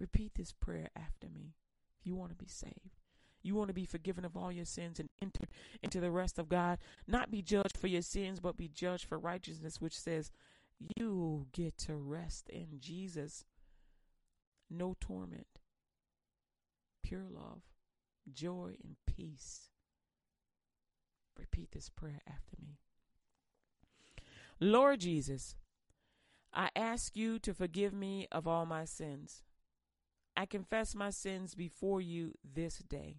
[0.00, 1.54] Repeat this prayer after me.
[2.00, 2.98] If you want to be saved,
[3.44, 5.46] you want to be forgiven of all your sins and enter
[5.80, 9.20] into the rest of God, not be judged for your sins, but be judged for
[9.20, 10.32] righteousness, which says
[10.96, 13.44] you get to rest in Jesus.
[14.68, 15.46] No torment,
[17.04, 17.62] pure love,
[18.30, 19.70] joy, and peace.
[21.38, 22.78] Repeat this prayer after me.
[24.60, 25.56] Lord Jesus,
[26.52, 29.42] I ask you to forgive me of all my sins.
[30.36, 33.16] I confess my sins before you this day.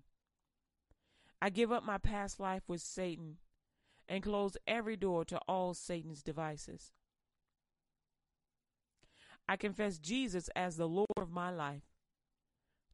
[1.41, 3.37] I give up my past life with Satan
[4.07, 6.93] and close every door to all Satan's devices.
[9.47, 11.83] I confess Jesus as the Lord of my life.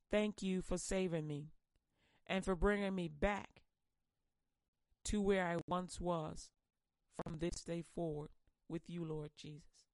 [0.10, 1.52] Thank you for saving me
[2.30, 3.64] and for bringing me back
[5.06, 6.52] to where I once was
[7.22, 8.30] from this day forward
[8.70, 9.88] with you, Lord Jesus.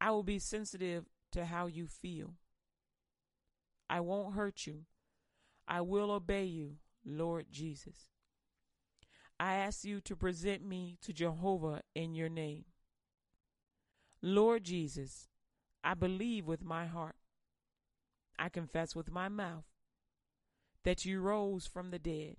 [0.00, 2.34] I will be sensitive to how you feel.
[3.88, 4.80] I won't hurt you.
[5.68, 8.08] I will obey you, Lord Jesus.
[9.38, 12.64] I ask you to present me to Jehovah in your name.
[14.20, 15.28] Lord Jesus,
[15.84, 17.16] I believe with my heart.
[18.42, 19.62] I confess with my mouth
[20.82, 22.38] that you rose from the dead,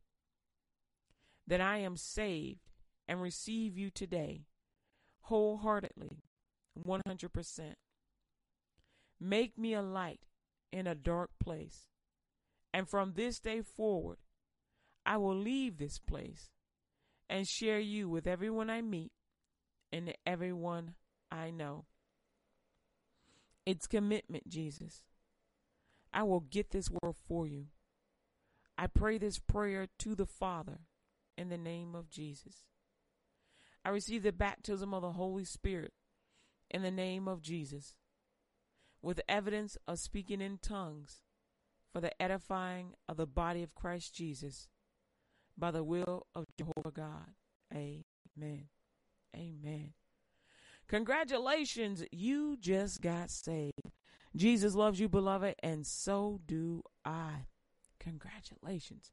[1.47, 2.59] that I am saved
[3.07, 4.41] and receive you today
[5.21, 6.17] wholeheartedly,
[6.85, 7.75] 100%.
[9.17, 10.19] Make me a light
[10.73, 11.87] in a dark place.
[12.73, 14.17] And from this day forward,
[15.05, 16.49] I will leave this place
[17.29, 19.13] and share you with everyone I meet
[19.89, 20.95] and everyone
[21.31, 21.85] I know.
[23.65, 25.01] It's commitment, Jesus.
[26.13, 27.67] I will get this world for you.
[28.77, 30.79] I pray this prayer to the Father
[31.37, 32.65] in the name of Jesus.
[33.85, 35.93] I receive the baptism of the Holy Spirit
[36.71, 37.95] in the name of Jesus
[39.01, 41.21] with evidence of speaking in tongues
[41.91, 44.69] for the edifying of the body of Christ Jesus
[45.57, 47.33] by the will of Jehovah God.
[47.73, 48.65] Amen.
[49.35, 49.93] Amen.
[50.87, 53.73] Congratulations, you just got saved.
[54.35, 57.47] Jesus loves you, beloved, and so do I.
[57.99, 59.11] Congratulations.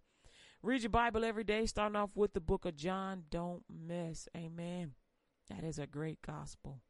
[0.63, 3.25] Read your Bible every day, starting off with the book of John.
[3.31, 4.29] Don't miss.
[4.37, 4.93] Amen.
[5.49, 6.81] That is a great gospel.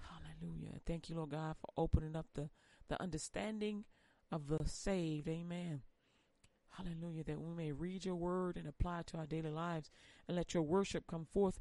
[0.00, 0.80] Hallelujah.
[0.86, 2.50] Thank you, Lord God, for opening up the,
[2.88, 3.84] the understanding
[4.30, 5.28] of the saved.
[5.28, 5.82] Amen.
[6.76, 7.24] Hallelujah.
[7.24, 9.90] That we may read your word and apply it to our daily lives
[10.26, 11.60] and let your worship come forth,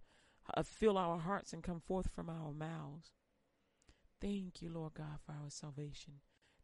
[0.56, 3.12] uh, fill our hearts and come forth from our mouths.
[4.20, 6.14] Thank you, Lord God, for our salvation.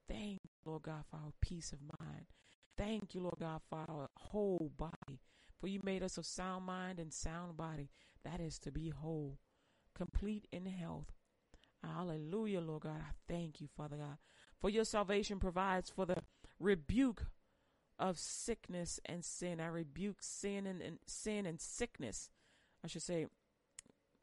[0.08, 2.26] Thank you, Lord God, for our peace of mind.
[2.78, 5.22] Thank you, Lord God, for our whole body.
[5.60, 7.90] For you made us of sound mind and sound body.
[8.26, 9.40] That is to be whole,
[9.96, 11.12] complete in health.
[11.84, 13.02] Hallelujah, Lord God.
[13.02, 14.18] I thank you, Father God.
[14.60, 16.24] For your salvation provides for the
[16.60, 17.28] rebuke
[18.00, 19.60] of sickness and sin.
[19.60, 22.30] I rebuke sin and, and sin and sickness.
[22.84, 23.28] I should say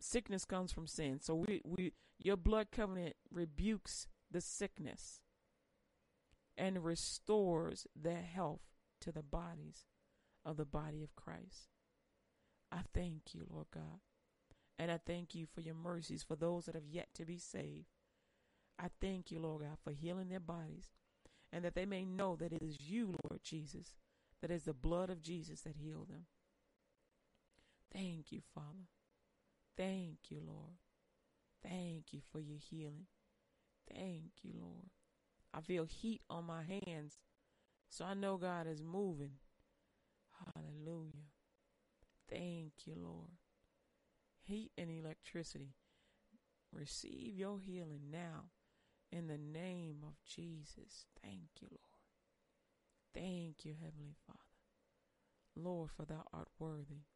[0.00, 1.20] sickness comes from sin.
[1.20, 5.20] So we, we your blood covenant rebukes the sickness
[6.56, 8.62] and restores the health
[9.00, 9.86] to the bodies
[10.44, 11.68] of the body of Christ.
[12.70, 14.00] I thank you, Lord God.
[14.78, 17.88] And I thank you for your mercies for those that have yet to be saved.
[18.78, 20.88] I thank you, Lord God, for healing their bodies
[21.52, 23.94] and that they may know that it is you, Lord Jesus,
[24.40, 26.26] that is the blood of Jesus that healed them.
[27.92, 28.88] Thank you, Father.
[29.80, 30.76] Thank you, Lord.
[31.62, 33.06] Thank you for your healing.
[33.90, 34.90] Thank you, Lord.
[35.54, 37.16] I feel heat on my hands,
[37.88, 39.38] so I know God is moving.
[40.54, 41.30] Hallelujah.
[42.28, 43.30] Thank you, Lord.
[44.42, 45.72] Heat and electricity.
[46.74, 48.50] Receive your healing now
[49.10, 51.06] in the name of Jesus.
[51.22, 51.80] Thank you, Lord.
[53.14, 54.38] Thank you, Heavenly Father.
[55.56, 57.06] Lord, for thou art worthy.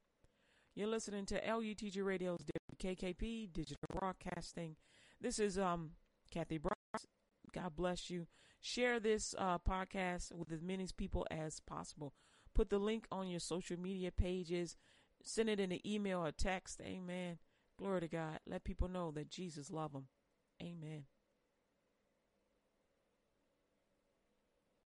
[0.75, 2.41] You're listening to LUTG Radio's
[2.83, 4.75] KKP Digital Broadcasting.
[5.21, 5.93] This is um
[6.33, 7.07] Kathy Bryce.
[7.53, 8.27] God bless you.
[8.61, 12.13] Share this uh, podcast with as many people as possible.
[12.55, 14.77] Put the link on your social media pages.
[15.23, 16.81] Send it in an email or text.
[16.81, 17.39] Amen.
[17.79, 18.41] Glory to God.
[18.45, 20.09] Let people know that Jesus love them.
[20.61, 21.05] Amen.